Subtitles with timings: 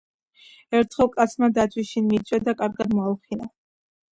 [0.77, 3.51] ერთხელ კაცმა დათვი შინ მიიწვია და კარგად მოალხინა.